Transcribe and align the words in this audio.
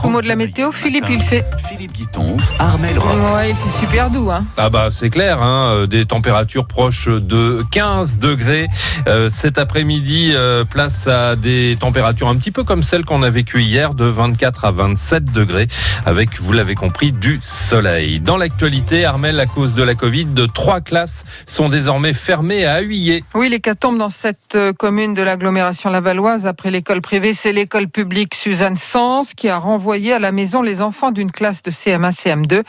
Quelques 0.00 0.12
mots 0.12 0.22
de 0.22 0.28
la 0.28 0.36
météo. 0.36 0.72
Philippe, 0.72 1.04
il 1.10 1.22
fait. 1.22 1.44
Philippe 1.68 1.92
Guiton, 1.92 2.36
Armel 2.58 2.98
Rock. 2.98 3.16
Ouais, 3.36 3.50
il 3.50 3.56
fait 3.56 3.80
super 3.80 4.10
doux. 4.10 4.30
Hein. 4.30 4.44
Ah 4.56 4.70
bah 4.70 4.88
c'est 4.90 5.10
clair, 5.10 5.42
hein, 5.42 5.72
euh, 5.72 5.86
des 5.86 6.06
températures 6.06 6.66
proches 6.66 7.06
de 7.08 7.62
15 7.70 8.18
degrés 8.18 8.68
euh, 9.08 9.28
cet 9.28 9.58
après-midi. 9.58 10.32
euh, 10.34 10.64
place 10.64 11.06
à 11.06 11.36
des 11.36 11.76
températures 11.78 12.28
un 12.28 12.36
petit 12.36 12.50
peu 12.50 12.64
comme 12.64 12.82
celles 12.82 13.04
qu'on 13.04 13.22
a 13.22 13.30
vécues 13.30 13.60
hier, 13.62 13.94
de 13.94 14.04
24 14.04 14.64
à 14.64 14.70
27 14.70 15.32
degrés, 15.32 15.68
avec, 16.06 16.40
vous 16.40 16.52
l'avez 16.52 16.74
compris, 16.74 17.12
du 17.12 17.38
soleil. 17.42 18.20
Dans 18.20 18.36
l'actualité, 18.36 19.04
Armel, 19.04 19.38
à 19.38 19.46
cause 19.46 19.74
de 19.74 19.82
la 19.82 19.94
Covid, 19.94 20.26
de 20.26 20.46
trois 20.46 20.80
classes 20.80 21.24
sont 21.46 21.68
désormais 21.68 22.12
fermées 22.14 22.64
à 22.64 22.80
Huillet. 22.80 23.22
Oui, 23.34 23.48
l'hécatombe 23.48 23.98
dans 23.98 24.10
cette 24.10 24.56
commune 24.78 25.14
de 25.14 25.22
l'agglomération 25.22 25.90
lavalloise, 25.90 26.46
après 26.46 26.70
l'école 26.70 27.00
privée, 27.02 27.34
c'est 27.34 27.52
l'école 27.52 27.88
publique 27.88 28.34
Suzanne 28.34 28.76
Sens 28.76 29.34
qui 29.34 29.48
a 29.48 29.58
renvoyé 29.58 29.89
à 29.92 30.18
la 30.18 30.30
maison 30.30 30.62
les 30.62 30.80
enfants 30.80 31.10
d'une 31.10 31.32
classe 31.32 31.62
de 31.62 31.70
CM1, 31.72 32.12
CM2. 32.12 32.62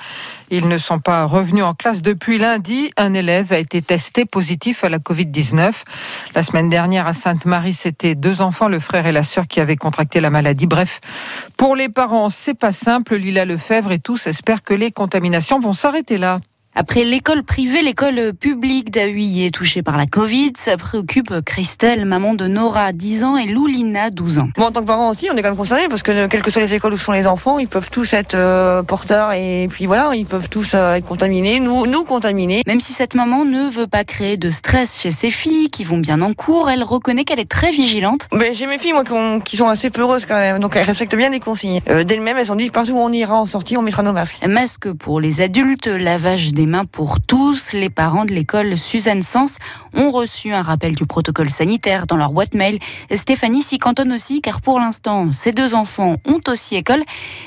Ils 0.50 0.68
ne 0.68 0.78
sont 0.78 1.00
pas 1.00 1.26
revenus 1.26 1.64
en 1.64 1.74
classe 1.74 2.02
depuis 2.02 2.40
lundi. 2.40 2.92
Un 2.98 3.14
élève 3.14 3.54
a 3.54 3.60
été 3.60 3.82
testé 3.82 4.26
positif 4.26 4.84
à 4.84 4.90
la 4.90 4.98
Covid-19. 4.98 5.84
La 6.34 6.44
semaine 6.44 6.68
dernière 6.68 7.06
à 7.06 7.14
Sainte-Marie, 7.14 7.74
c'était 7.74 8.16
deux 8.16 8.42
enfants, 8.42 8.68
le 8.68 8.80
frère 8.80 9.06
et 9.06 9.12
la 9.12 9.24
sœur 9.24 9.48
qui 9.48 9.60
avaient 9.60 9.78
contracté 9.78 10.20
la 10.20 10.32
maladie. 10.32 10.66
Bref, 10.66 11.00
pour 11.58 11.76
les 11.76 11.90
parents, 11.90 12.30
c'est 12.30 12.58
pas 12.58 12.74
simple. 12.74 13.16
Lila 13.16 13.46
Lefebvre 13.46 13.92
et 13.92 14.00
tous 14.00 14.26
espèrent 14.28 14.64
que 14.64 14.74
les 14.74 14.92
contaminations 14.92 15.60
vont 15.60 15.74
s'arrêter 15.74 16.18
là. 16.18 16.40
Après 16.74 17.04
l'école 17.04 17.44
privée, 17.44 17.82
l'école 17.82 18.32
publique 18.34 18.92
d'Ahuillet 18.92 19.50
touchée 19.52 19.84
par 19.84 19.98
la 19.98 20.06
Covid, 20.06 20.54
ça 20.58 20.78
préoccupe 20.78 21.42
Christelle, 21.46 22.06
maman 22.06 22.34
de 22.34 22.48
Nora, 22.48 22.94
10 22.94 23.26
ans, 23.26 23.36
et 23.36 23.46
Loulina, 23.46 24.10
12 24.10 24.38
ans. 24.40 24.48
Moi, 24.58 24.68
en 24.68 24.72
tant 24.72 24.80
que 24.82 24.86
parent 24.88 25.10
aussi, 25.10 25.28
on 25.30 25.36
est 25.36 25.42
quand 25.42 25.50
même 25.50 25.58
concernés 25.58 25.90
parce 25.90 26.02
que 26.02 26.12
euh, 26.14 26.28
quelles 26.30 26.42
que 26.42 26.50
soient 26.50 26.62
les 26.62 26.74
écoles 26.74 26.94
où 26.94 26.98
sont 26.98 27.12
les 27.12 27.28
enfants, 27.28 27.60
ils 27.60 27.68
peuvent 27.68 27.90
tous 27.90 28.14
être 28.14 28.36
euh, 28.36 28.84
porteurs 28.84 29.34
et 29.34 29.68
puis 29.70 29.86
voilà, 29.86 30.12
ils 30.16 30.26
peuvent 30.26 30.48
tous 30.48 30.74
euh, 30.74 30.94
être 30.94 31.06
contaminés, 31.06 31.60
nous, 31.60 31.88
nous 31.88 32.06
contaminés. 32.06 32.62
Même 32.66 32.80
si 32.80 32.94
cette 32.94 33.16
maman 33.16 33.44
ne 33.44 33.70
veut 33.70 33.88
pas 33.88 34.06
créer 34.06 34.38
de 34.38 34.50
stress 34.50 35.02
chez 35.02 35.12
ses 35.12 35.30
filles, 35.30 35.70
qui 35.72 35.84
vont 35.84 35.98
bien 35.98 36.22
en 36.22 36.34
cours, 36.34 36.70
elle 36.70 36.84
reconnaît 36.84 37.26
qu'elle 37.26 37.42
est 37.42 37.50
très 37.52 37.72
vigilante. 37.72 38.30
Mais 38.34 38.54
j'ai 38.54 38.66
mes 38.66 38.78
filles, 38.78 38.94
moi, 38.94 39.04
qui, 39.04 39.12
ont- 39.12 39.42
qui 39.42 39.58
sont 39.58 39.68
assez 39.68 39.90
peureuses 39.90 40.26
quand 40.26 40.40
même, 40.40 40.60
donc 40.60 40.78
elles 40.78 40.86
respectent 40.86 41.16
bien 41.18 41.30
les 41.32 41.42
consignes. 41.42 41.82
Euh, 41.90 42.06
D'elles-mêmes, 42.06 42.38
elles 42.38 42.52
ont 42.52 42.56
dit 42.56 42.70
partout 42.70 42.94
où 42.94 43.00
on 43.00 43.12
ira 43.12 43.36
en 43.36 43.46
sortie, 43.46 43.76
on 43.76 43.82
mettra 43.82 44.04
nos 44.04 44.14
masques. 44.14 44.38
Masque 44.48 44.90
pour 44.94 45.20
les 45.20 45.42
adultes, 45.42 45.88
lavage 45.88 46.54
des 46.54 46.61
mains 46.66 46.86
pour 46.86 47.20
tous. 47.22 47.74
Les 47.74 47.90
parents 47.90 48.26
de 48.26 48.32
l'école 48.34 48.78
Suzanne 48.78 49.24
Sens 49.24 49.58
ont 49.94 50.12
reçu 50.12 50.54
un 50.54 50.62
rappel 50.62 50.96
du 50.96 51.06
protocole 51.06 51.50
sanitaire 51.50 52.08
dans 52.08 52.18
leur 52.18 52.32
boîte 52.32 52.54
mail. 52.54 52.80
Stéphanie 53.14 53.62
s'y 53.62 53.78
cantonne 53.78 54.14
aussi 54.14 54.42
car 54.42 54.62
pour 54.62 54.80
l'instant, 54.80 55.32
ses 55.32 55.52
deux 55.52 55.76
enfants 55.76 56.18
ont 56.26 56.40
aussi 56.48 56.76
école 56.76 57.04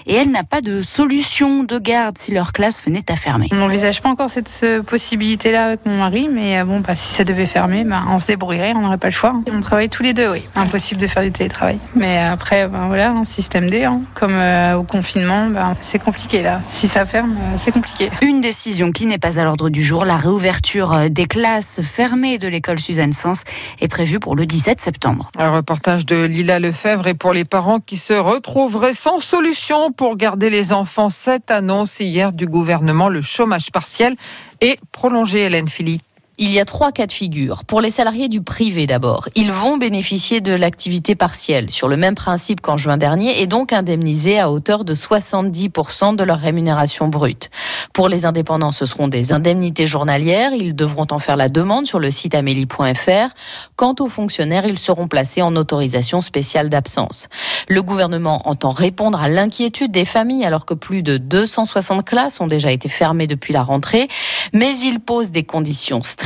et 0.07 0.15
elle 0.15 0.31
n'a 0.31 0.45
pas 0.45 0.61
de 0.61 0.83
solution 0.83 1.63
de 1.63 1.79
garde 1.79 2.19
si 2.19 2.33
leur 2.33 2.53
classe 2.53 2.83
venait 2.85 3.11
à 3.11 3.17
fermer. 3.17 3.49
On 3.53 3.57
n'envisage 3.57 4.01
pas 4.03 4.09
encore 4.09 4.31
cette 4.31 4.65
possibilité-là 4.87 5.65
avec 5.67 5.87
mon 5.87 5.99
mari, 5.99 6.29
mais 6.31 6.61
euh, 6.61 6.65
bon, 6.65 6.81
bah, 6.81 6.97
si 6.97 7.15
ça 7.15 7.25
devait 7.25 7.47
fermer, 7.47 7.85
bah, 7.85 8.03
on 8.09 8.19
se 8.19 8.27
débrouillerait, 8.27 8.75
on 8.77 8.81
n'aurait 8.81 8.99
pas 8.99 9.09
le 9.09 9.13
choix. 9.13 9.35
On 9.51 9.61
travaille 9.61 9.89
tous 9.89 10.03
les 10.03 10.13
deux, 10.13 10.31
oui. 10.31 10.43
Impossible 10.55 11.01
de 11.01 11.07
faire 11.07 11.23
du 11.23 11.33
télétravail. 11.33 11.79
Mais 11.95 12.19
après, 12.19 12.69
ben, 12.69 12.87
voilà, 12.89 13.11
un 13.11 13.25
système 13.25 13.71
D, 13.71 13.85
hein. 13.85 14.03
comme 14.15 14.35
euh, 14.35 14.77
au 14.77 14.83
confinement, 14.83 15.49
c'est 15.81 15.99
compliqué 15.99 16.43
là. 16.43 16.61
Si 16.67 16.89
ça 16.89 17.07
ferme, 17.07 17.33
euh, 17.33 17.57
c'est 17.63 17.73
compliqué. 17.73 18.11
Une 18.23 18.41
décision 18.41 18.93
qui 18.93 19.04
n'est 19.07 19.19
pas 19.19 19.39
à 19.39 19.45
l'ordre 19.45 19.69
du 19.69 19.83
jour. 19.83 20.05
La 20.05 20.17
réouverture 20.17 21.11
des 21.11 21.27
classes 21.27 21.81
fermées 21.83 22.39
de 22.39 22.49
l'école 22.49 22.79
Suzanne 22.79 23.13
Sens 23.13 23.43
est 23.81 23.89
prévue 23.89 24.21
pour 24.21 24.37
le 24.37 24.47
17 24.47 24.81
septembre. 24.81 25.31
Un 25.39 25.51
reportage 25.51 26.07
de 26.07 26.25
Lila 26.25 26.59
Lefebvre 26.59 27.07
et 27.07 27.15
pour 27.15 27.33
les 27.33 27.45
parents 27.45 27.81
qui 27.81 27.97
se 27.97 28.13
retrouveraient 28.13 28.95
sans 28.95 29.21
solution 29.21 29.93
pour 29.93 30.17
garder 30.17 30.51
les 30.51 30.73
enfants, 30.73 31.11
cette 31.11 31.51
annonce 31.51 32.01
hier 32.01 32.33
du 32.33 32.47
gouvernement, 32.47 33.09
le 33.09 33.23
chômage 33.23 33.71
partiel 33.71 34.17
est 34.61 34.79
prolongé, 34.93 35.41
Hélène 35.41 35.69
Philly. 35.69 36.01
Il 36.37 36.51
y 36.51 36.59
a 36.59 36.65
trois 36.65 36.91
cas 36.91 37.07
de 37.07 37.13
figure. 37.13 37.65
Pour 37.65 37.81
les 37.81 37.91
salariés 37.91 38.29
du 38.29 38.43
privé 38.43 38.89
d'abord, 38.89 39.29
ils 39.37 39.53
vont 39.53 39.77
bénéficier 39.77 40.41
de 40.41 40.53
l'activité 40.53 41.15
partielle 41.15 41.71
sur 41.71 41.87
le 41.87 41.97
même 41.97 42.17
principe 42.17 42.61
qu'en 42.61 42.77
juin 42.77 42.97
dernier 42.97 43.41
et 43.41 43.47
donc 43.47 43.73
indemnisés 43.73 44.41
à 44.41 44.51
hauteur 44.51 44.85
de 44.85 44.95
70% 44.95 46.17
de 46.17 46.25
leur 46.25 46.41
rémunération 46.41 47.07
brute. 47.07 47.51
Pour 47.93 48.09
les 48.09 48.27
indépendants, 48.27 48.73
ce 48.73 48.85
seront 48.85 49.07
des 49.07 49.33
indemnités 49.33 49.87
journalières. 49.87 50.53
Ils 50.55 50.75
devront 50.75 51.07
en 51.13 51.21
faire 51.21 51.37
la 51.37 51.49
demande 51.49 51.87
sur 51.87 52.01
le 52.01 52.11
site 52.11 52.35
amélie.fr. 52.35 53.33
Quant 53.77 53.95
aux 54.01 54.09
fonctionnaires, 54.09 54.65
ils 54.67 54.79
seront 54.79 55.07
placés 55.07 55.41
en 55.41 55.55
autorisation 55.55 56.21
spéciale 56.21 56.69
d'absence. 56.69 57.29
Le 57.69 57.81
gouvernement 57.81 58.49
entend 58.49 58.71
répondre 58.71 59.23
à 59.23 59.29
l'inquiétude 59.29 59.93
des 59.93 60.05
familles 60.05 60.45
alors 60.45 60.67
que 60.67 60.75
plus 60.75 61.05
de 61.05 61.17
260 61.17 62.05
classes 62.05 62.41
ont 62.41 62.49
déjà 62.49 62.73
été 62.73 62.89
fermées 62.89 63.29
depuis 63.29 63.53
la 63.53 63.63
rentrée, 63.63 64.09
mais 64.53 64.77
il 64.79 64.99
pose 64.99 65.31
des 65.31 65.45
conditions 65.45 66.03
strictes. 66.03 66.24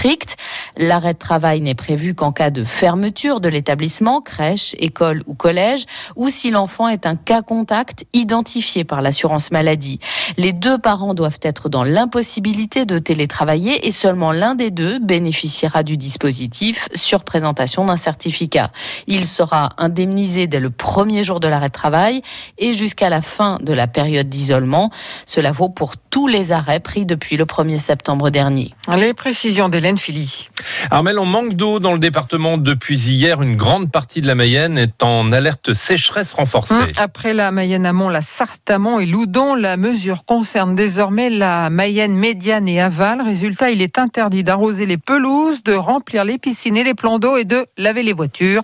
L'arrêt 0.77 1.15
de 1.15 1.19
travail 1.19 1.61
n'est 1.61 1.75
prévu 1.75 2.15
qu'en 2.15 2.31
cas 2.31 2.51
de 2.51 2.63
fermeture 2.63 3.41
de 3.41 3.49
l'établissement, 3.49 4.21
crèche, 4.21 4.77
école 4.79 5.25
ou 5.27 5.35
collège, 5.35 5.87
ou 6.15 6.29
si 6.29 6.51
l'enfant 6.51 6.89
est 6.89 7.05
un 7.05 7.17
cas 7.17 7.43
contact 7.43 8.07
identifié 8.13 8.85
par 8.85 9.03
l'assurance 9.03 9.51
maladie. 9.51 9.99
Les 10.37 10.53
deux 10.53 10.79
parents 10.79 11.15
doivent 11.15 11.41
être 11.43 11.69
dans 11.69 11.83
l'impossibilité 11.83 12.87
de 12.87 12.99
télétravailler 12.99 13.89
et 13.89 13.91
seulement 13.91 14.31
l'un 14.31 14.55
des 14.55 14.71
deux 14.71 15.01
bénéficiera 15.01 15.83
du 15.83 15.97
dispositif 15.97 16.89
sur 16.95 17.25
présentation 17.25 17.85
d'un 17.85 17.97
certificat. 17.97 18.71
Il 19.09 19.25
sera 19.25 19.71
indemnisé 19.79 20.47
dès 20.47 20.61
le 20.61 20.71
premier 20.71 21.25
jour 21.25 21.41
de 21.41 21.49
l'arrêt 21.49 21.69
de 21.69 21.73
travail 21.73 22.23
et 22.59 22.73
jusqu'à 22.73 23.11
la 23.11 23.23
fin 23.23 23.59
de 23.61 23.73
la 23.73 23.89
période 23.89 24.29
d'isolement. 24.29 24.91
Cela 25.27 25.51
vaut 25.51 25.71
pour 25.71 25.97
tous 25.97 26.29
les 26.29 26.53
arrêts 26.53 26.81
pris 26.81 27.05
depuis 27.05 27.37
le 27.37 27.45
1er 27.45 27.79
septembre 27.79 28.31
dernier. 28.31 28.73
Les 28.97 29.13
précisions 29.13 29.69
d'Hélène 29.69 29.88
Philly. 29.97 30.49
Armel, 30.91 31.19
on 31.19 31.25
manque 31.27 31.55
d'eau 31.55 31.79
dans 31.79 31.93
le 31.93 31.99
département 31.99 32.59
depuis 32.59 32.99
hier. 32.99 33.43
Une 33.43 33.57
grande 33.57 33.91
partie 33.91 34.21
de 34.21 34.27
la 34.27 34.35
Mayenne 34.35 34.79
est 34.79 35.03
en 35.03 35.33
alerte 35.33 35.73
sécheresse 35.73 36.35
renforcée. 36.35 36.75
Hum, 36.75 36.89
Après 36.97 37.35
la 37.35 37.51
Mayenne 37.51 37.87
amont, 37.87 38.09
la 38.09 38.23
Sarthe 38.23 38.71
amont 38.71 38.99
et 39.01 39.07
Loudon, 39.07 39.55
la 39.55 39.77
mesure 39.77 40.25
concerne 40.25 40.75
désormais 40.77 41.31
la 41.31 41.71
Mayenne 41.71 42.15
médiane 42.15 42.69
et 42.69 42.81
aval. 42.81 43.23
Résultat, 43.23 43.71
il 43.71 43.83
est 43.83 43.99
interdit 43.99 44.45
d'arroser 44.45 44.87
les 44.87 44.99
pelouses, 44.99 45.63
de 45.63 45.75
remplir 45.75 46.25
les 46.25 46.39
piscines 46.39 46.77
et 46.77 46.85
les 46.85 46.95
plans 46.95 47.19
d'eau 47.19 47.37
et 47.37 47.45
de 47.45 47.67
laver 47.77 48.03
les 48.03 48.13
voitures. 48.13 48.63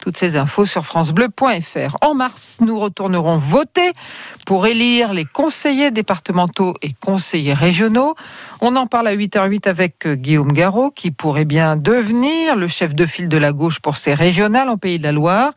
Toutes 0.00 0.18
ces 0.18 0.36
infos 0.36 0.66
sur 0.66 0.84
francebleu.fr. 0.84 1.96
En 2.02 2.14
mars, 2.14 2.58
nous 2.60 2.78
retournerons 2.78 3.38
voter 3.38 3.92
pour 4.46 4.66
élire 4.66 5.12
les 5.12 5.24
conseillers 5.24 5.90
départementaux 5.90 6.74
et 6.82 6.92
conseillers 7.00 7.54
régionaux. 7.54 8.14
On 8.60 8.76
en 8.76 8.86
parle 8.86 9.08
à 9.08 9.16
8h08 9.16 9.68
avec 9.68 10.06
euh, 10.06 10.14
Guillaume 10.14 10.52
Qui 10.96 11.12
pourrait 11.12 11.44
bien 11.44 11.76
devenir 11.76 12.56
le 12.56 12.66
chef 12.66 12.92
de 12.92 13.06
file 13.06 13.28
de 13.28 13.36
la 13.36 13.52
gauche 13.52 13.78
pour 13.78 13.96
ces 13.96 14.14
régionales 14.14 14.68
en 14.68 14.76
Pays 14.76 14.98
de 14.98 15.04
la 15.04 15.12
Loire. 15.12 15.52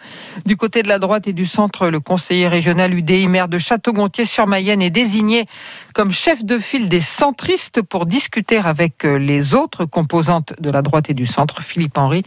Du 0.46 0.56
côté 0.56 0.84
de 0.84 0.88
la 0.88 1.00
droite 1.00 1.28
et 1.28 1.34
du 1.34 1.48
centre, 1.48 1.88
le 1.88 2.00
conseiller 2.00 2.48
régional 2.48 2.94
UDI 2.94 3.28
maire 3.28 3.48
de 3.48 3.58
Château-Gontier-sur-Mayenne 3.58 4.84
est 4.84 4.92
désigné 4.92 5.48
comme 5.96 6.12
chef 6.12 6.46
de 6.46 6.60
file 6.60 6.90
des 6.90 7.02
centristes 7.02 7.82
pour 7.82 8.06
discuter 8.06 8.58
avec 8.58 9.04
euh, 9.04 9.18
les 9.18 9.56
autres 9.56 9.86
composantes 9.86 10.54
de 10.60 10.70
la 10.70 10.84
droite 10.84 11.10
et 11.10 11.16
du 11.16 11.26
centre. 11.26 11.64
Philippe 11.64 11.98
Henry 11.98 12.24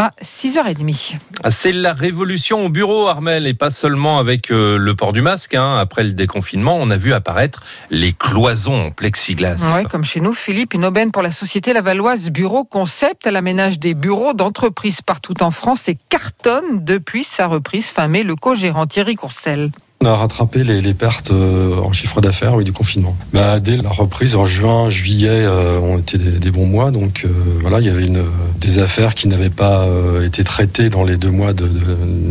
à 0.00 0.12
6h30. 0.24 1.16
Ah, 1.44 1.50
C'est 1.50 1.72
la 1.72 1.92
révolution 1.92 2.64
au 2.64 2.68
bureau, 2.70 3.08
Armel, 3.08 3.46
et 3.46 3.52
pas 3.52 3.68
seulement 3.68 4.18
avec 4.18 4.50
euh, 4.50 4.78
le 4.78 4.94
port 4.94 5.12
du 5.12 5.20
masque. 5.20 5.54
hein. 5.54 5.76
Après 5.78 6.04
le 6.04 6.12
déconfinement, 6.12 6.76
on 6.80 6.90
a 6.90 6.96
vu 6.96 7.12
apparaître 7.12 7.62
les 7.90 8.14
cloisons 8.14 8.86
en 8.86 8.90
plexiglas. 8.92 9.56
Ouais, 9.74 9.84
comme 9.84 10.06
chez 10.06 10.20
nous, 10.20 10.32
Philippe, 10.32 10.72
une 10.72 10.86
aubaine 10.86 11.10
pour 11.12 11.20
la 11.20 11.32
société 11.32 11.74
lavalloise 11.74 12.30
Bureau 12.30 12.64
Concept. 12.64 13.26
Elle 13.26 13.36
aménage 13.36 13.78
des 13.78 13.92
bureaux 13.92 14.32
d'entreprises 14.32 15.02
partout 15.02 15.42
en 15.42 15.50
France 15.50 15.86
et 15.90 15.98
cartonne 16.08 16.82
depuis 16.82 17.22
sa 17.22 17.46
reprise 17.46 17.86
fin 17.88 18.08
mai, 18.08 18.22
le 18.22 18.36
co-gérant 18.36 18.86
Thierry 18.86 19.16
Courcel. 19.16 19.70
On 20.02 20.06
a 20.06 20.14
rattrapé 20.16 20.64
les, 20.64 20.80
les 20.80 20.94
pertes 20.94 21.30
euh, 21.30 21.76
en 21.76 21.92
chiffre 21.92 22.22
d'affaires 22.22 22.54
oui, 22.54 22.64
du 22.64 22.72
confinement. 22.72 23.14
Bah, 23.34 23.60
dès 23.60 23.76
la 23.76 23.90
reprise 23.90 24.34
en 24.34 24.46
juin, 24.46 24.88
juillet, 24.88 25.28
euh, 25.28 25.78
ont 25.78 25.98
été 25.98 26.16
des, 26.16 26.38
des 26.38 26.50
bons 26.50 26.64
mois. 26.64 26.90
Donc 26.90 27.26
euh, 27.26 27.28
voilà, 27.60 27.80
il 27.80 27.86
y 27.86 27.90
avait 27.90 28.06
une, 28.06 28.24
affaires 28.78 29.14
qui 29.14 29.28
n'avaient 29.28 29.50
pas 29.50 29.84
euh, 29.84 30.26
été 30.26 30.44
traitées 30.44 30.90
dans 30.90 31.04
les 31.04 31.16
deux 31.16 31.30
mois 31.30 31.52
de, 31.52 31.68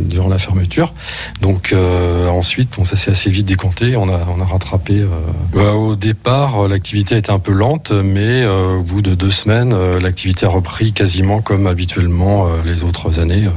durant 0.05 0.29
la 0.29 0.39
fermeture. 0.39 0.93
Donc 1.41 1.71
euh, 1.73 2.27
ensuite, 2.27 2.69
bon, 2.77 2.85
ça 2.85 2.95
s'est 2.95 3.11
assez 3.11 3.29
vite 3.29 3.45
décompté. 3.45 3.95
On 3.95 4.09
a, 4.09 4.43
rattrapé. 4.43 5.01
euh, 5.01 5.07
bah, 5.53 5.73
au 5.73 5.95
départ, 5.95 6.67
l'activité 6.67 7.17
était 7.17 7.31
un 7.31 7.39
peu 7.39 7.51
lente, 7.51 7.91
mais 7.91 8.45
au 8.45 8.81
bout 8.81 9.01
de 9.01 9.15
deux 9.15 9.31
semaines, 9.31 9.75
l'activité 9.97 10.45
a 10.45 10.49
repris 10.49 10.93
quasiment 10.93 11.41
comme 11.41 11.67
habituellement 11.67 12.47
les 12.65 12.83
autres 12.83 13.19
années. 13.19 13.47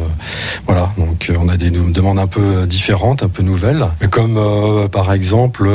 voilà, 0.66 0.92
donc 0.98 1.30
on 1.38 1.48
a 1.48 1.56
des 1.56 1.70
demandes 1.70 2.18
un 2.18 2.26
peu 2.26 2.66
différentes, 2.66 3.22
un 3.22 3.28
peu 3.28 3.42
nouvelles, 3.42 3.86
comme 4.10 4.38
par 4.90 5.12
exemple 5.12 5.68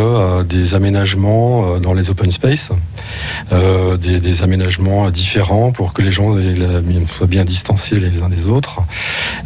des 0.48 0.76
aménagements 0.76 1.80
dans 1.80 1.94
les 1.94 2.10
open 2.10 2.32
space, 2.32 2.70
des, 3.52 4.44
aménagements 4.44 5.10
différents 5.10 5.72
pour 5.72 5.94
que 5.94 6.02
les 6.02 6.12
gens 6.12 6.36
faut 7.06 7.28
bien 7.28 7.44
distancier 7.44 8.00
les 8.00 8.22
uns 8.22 8.30
des 8.30 8.48
autres. 8.48 8.82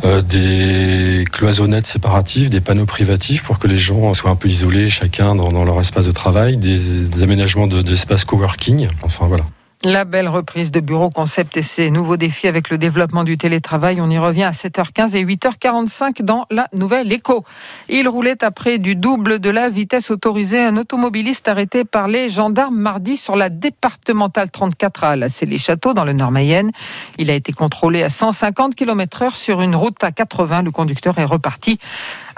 Euh, 0.06 0.22
des 0.22 1.26
cloisonnettes 1.32 1.88
séparatives, 1.88 2.50
des 2.50 2.62
panneaux 2.62 2.86
privatifs 2.86 3.44
pour 3.44 3.60
que 3.60 3.68
les 3.68 3.78
gens 3.78 4.14
soient 4.14 4.32
un 4.32 4.36
peu 4.36 4.48
isolés, 4.48 4.90
chacun 4.90 5.36
dans, 5.36 5.64
leur 5.66 5.80
espace 5.80 6.06
de 6.06 6.12
travail, 6.12 6.58
des, 6.58 7.10
des 7.10 7.24
aménagements 7.24 7.68
d'espace 7.68 8.24
coworking. 8.26 8.88
Enfin 9.04 9.28
voilà. 9.28 9.44
La 9.84 10.06
belle 10.06 10.28
reprise 10.28 10.70
de 10.70 10.80
Bureau 10.80 11.10
Concept 11.10 11.58
et 11.58 11.64
ses 11.64 11.90
nouveaux 11.90 12.16
défis 12.16 12.48
avec 12.48 12.70
le 12.70 12.78
développement 12.78 13.24
du 13.24 13.36
télétravail. 13.36 14.00
On 14.00 14.12
y 14.12 14.20
revient 14.20 14.44
à 14.44 14.52
7h15 14.52 15.16
et 15.16 15.26
8h45 15.26 16.22
dans 16.22 16.46
la 16.52 16.68
nouvelle 16.72 17.12
écho. 17.12 17.44
Il 17.90 18.08
roulait 18.08 18.44
après 18.44 18.78
du 18.78 18.96
double 18.96 19.40
de 19.40 19.50
la 19.50 19.72
vitesse 19.72 20.12
autorisée. 20.12 20.60
Un 20.60 20.78
automobiliste 20.78 21.48
arrêté 21.48 21.84
par 21.84 22.08
les 22.08 22.30
gendarmes 22.30 22.76
mardi 22.76 23.18
sur 23.18 23.36
la 23.36 23.50
départementale 23.50 24.52
34 24.52 25.04
à 25.04 25.16
la 25.16 25.30
les 25.42 25.58
châteaux 25.58 25.96
dans 25.96 26.06
le 26.06 26.14
Nord-Mayenne. 26.14 26.70
Il 27.18 27.32
a 27.32 27.34
été 27.34 27.52
contrôlé 27.52 28.04
à 28.04 28.10
150 28.10 28.76
km 28.76 29.24
heure 29.24 29.36
sur 29.36 29.62
une 29.62 29.76
route 29.76 30.04
à 30.04 30.12
80. 30.12 30.62
Le 30.62 30.70
conducteur 30.70 31.18
est 31.18 31.26
reparti 31.26 31.80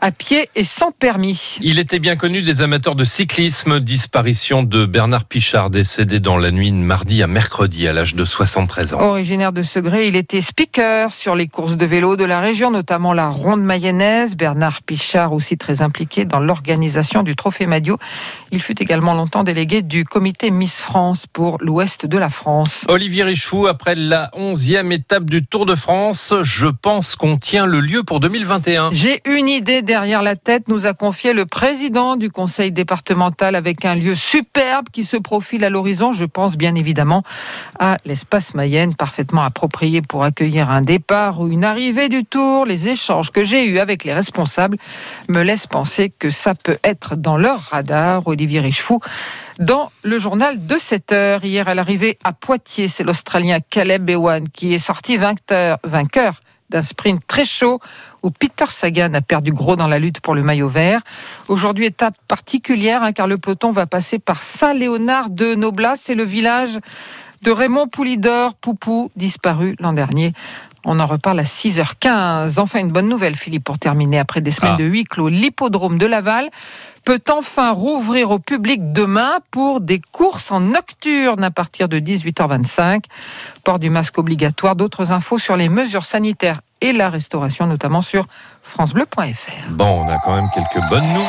à 0.04 0.12
pied 0.12 0.50
et 0.56 0.66
sans 0.66 0.92
permis. 0.92 1.58
Il 1.62 1.80
était 1.80 1.98
bien 1.98 2.18
connu 2.18 2.42
des 2.42 2.60
amateurs 2.60 2.96
de 2.96 3.06
cyclisme. 3.06 3.80
Disparition 3.80 4.62
de 4.62 4.86
Bernard 4.86 5.24
Pichard, 5.24 5.70
décédé 5.70 6.20
dans 6.20 6.38
la 6.38 6.52
nuit 6.52 6.72
de 6.72 6.76
mardi 6.76 7.24
à 7.24 7.28
mercredi 7.28 7.88
à 7.88 7.94
l'âge 7.94 8.14
de 8.14 8.26
73 8.26 8.96
ans. 8.96 9.00
Originaire 9.00 9.54
de 9.54 9.64
Segré, 9.64 10.10
il 10.10 10.18
était 10.18 10.42
speaker 10.42 11.14
sur 11.14 11.38
les 11.38 11.48
courses 11.48 11.78
de 11.78 11.86
vélo 11.86 12.18
de 12.18 12.26
la 12.26 12.42
région, 12.42 12.70
notamment 12.70 13.14
la 13.14 13.30
Ronde 13.30 13.64
Mayonnaise. 13.64 14.36
Bernard 14.36 14.82
Pichard 14.82 15.32
aussi 15.32 15.58
très 15.58 15.82
impliqué 15.82 16.26
dans 16.26 16.42
l'organisation 16.42 17.24
du 17.24 17.38
Trophée 17.38 17.66
Madio. 17.66 17.98
Il 18.52 18.62
fut 18.62 18.82
également 18.82 19.14
longtemps 19.14 19.46
délégué 19.46 19.84
du 19.84 20.04
comité 20.04 20.52
Miss 20.52 20.74
France 20.74 21.28
pour 21.32 21.60
l'ouest 21.62 22.06
de 22.06 22.18
la 22.18 22.30
France. 22.30 22.84
Olivier 22.90 23.24
Richefou, 23.24 23.68
après 23.68 23.96
la 23.96 24.30
11e 24.38 24.92
étape 24.92 25.30
du 25.30 25.46
Tour 25.46 25.66
de 25.66 25.76
France, 25.76 26.34
je 26.44 26.68
pense 26.68 27.16
qu'on 27.16 27.38
tient 27.38 27.66
le 27.66 27.80
lieu 27.80 28.04
pour 28.04 28.20
2021. 28.20 28.90
J'ai 28.92 29.22
une 29.26 29.48
idée 29.48 29.82
derrière 29.94 30.24
la 30.24 30.36
tête, 30.36 30.70
nous 30.70 30.88
a 30.88 30.96
confié 30.96 31.34
le 31.34 31.46
président 31.46 32.16
du 32.16 32.32
conseil 32.32 32.72
départemental 32.72 33.54
avec 33.54 33.86
un 33.86 33.94
lieu 33.94 34.16
superbe 34.16 34.88
qui 34.92 35.04
se 35.04 35.18
profile 35.18 35.64
à 35.64 35.70
l'horizon. 35.70 36.14
Je 36.14 36.26
pense 36.26 36.58
bien 36.58 36.74
évidemment 36.74 37.22
à 37.78 38.00
l'espace 38.04 38.56
Mayenne, 38.56 38.96
parfaitement 38.96 39.44
approprié 39.44 40.02
pour 40.02 40.24
accueillir 40.24 40.72
un 40.72 40.82
départ 40.82 41.42
ou 41.42 41.48
une 41.48 41.64
arrivée 41.64 42.10
du 42.10 42.26
tour. 42.26 42.66
Les 42.66 42.88
échanges 42.88 43.30
que 43.30 43.44
j'ai 43.44 43.68
eus 43.68 43.78
avec 43.78 44.04
les 44.04 44.16
responsables 44.16 44.78
me 45.30 45.44
laissent 45.44 45.68
penser 45.68 46.12
que 46.18 46.32
ça 46.32 46.56
peut 46.56 46.80
être 46.84 47.16
dans 47.16 47.38
leur 47.38 47.60
radar. 47.60 48.26
Olivier 48.26 48.62
Richefou 48.62 49.00
dans 49.60 49.92
le 50.02 50.18
journal 50.18 50.66
de 50.66 50.80
7 50.80 51.12
heures. 51.12 51.46
Hier, 51.46 51.68
à 51.68 51.76
l'arrivée 51.76 52.18
à 52.24 52.34
Poitiers, 52.34 52.88
c'est 52.88 53.04
l'Australien 53.04 53.60
Caleb 53.70 54.10
Ewan 54.10 54.50
qui 54.50 54.74
est 54.74 54.80
sorti 54.80 55.18
vainqueur, 55.18 55.78
vainqueur 55.84 56.40
d'un 56.74 56.82
sprint 56.82 57.22
très 57.28 57.46
chaud 57.46 57.80
où 58.24 58.32
Peter 58.32 58.66
Sagan 58.70 59.14
a 59.14 59.22
perdu 59.22 59.54
gros 59.54 59.76
dans 59.76 59.88
la 59.88 60.00
lutte 60.00 60.20
pour 60.20 60.34
le 60.36 60.42
maillot 60.44 60.70
vert. 60.70 61.02
Aujourd'hui, 61.48 61.86
étape 61.86 62.16
particulière 62.28 63.04
hein, 63.04 63.14
car 63.14 63.28
le 63.28 63.38
peloton 63.38 63.72
va 63.72 63.86
passer 63.86 64.18
par 64.20 64.42
Saint-Léonard 64.44 65.30
de 65.30 65.56
Noblas. 65.56 65.98
C'est 65.98 66.16
le 66.16 66.24
village 66.24 66.80
de 67.44 67.52
Raymond 67.52 67.88
Poulidor, 67.88 68.56
Poupou, 68.56 69.12
disparu 69.16 69.76
l'an 69.80 69.94
dernier. 69.94 70.34
On 70.86 71.00
en 71.00 71.06
reparle 71.06 71.40
à 71.40 71.44
6h15. 71.44 72.60
Enfin, 72.60 72.80
une 72.80 72.92
bonne 72.92 73.08
nouvelle, 73.08 73.38
Philippe, 73.38 73.64
pour 73.64 73.80
terminer. 73.80 74.20
Après 74.20 74.42
des 74.42 74.52
semaines 74.52 74.76
Ah. 74.76 74.82
de 74.82 74.86
huis 74.86 75.06
clos, 75.06 75.30
l'hippodrome 75.30 75.98
de 75.98 76.06
Laval 76.06 76.50
peut 77.04 77.22
enfin 77.30 77.72
rouvrir 77.72 78.32
au 78.32 78.40
public 78.40 78.94
demain 78.94 79.40
pour 79.52 79.82
des 79.82 80.02
courses 80.12 80.52
en 80.52 80.60
nocturne 80.62 81.44
à 81.44 81.52
partir 81.52 81.90
de 81.90 82.00
18h25. 82.00 83.04
Port 83.64 83.80
du 83.80 83.90
masque 83.90 84.18
obligatoire. 84.18 84.76
D'autres 84.76 85.12
infos 85.12 85.38
sur 85.38 85.58
les 85.58 85.70
mesures 85.70 86.06
sanitaires 86.06 86.62
et 86.82 86.94
la 86.94 87.10
restauration, 87.10 87.66
notamment 87.66 88.02
sur 88.02 88.28
francebleu.fr. 88.62 89.70
Bon, 89.70 90.06
on 90.06 90.10
a 90.10 90.18
quand 90.20 90.36
même 90.36 90.50
quelques 90.54 90.90
bonnes 90.90 91.08
nouvelles. 91.14 91.28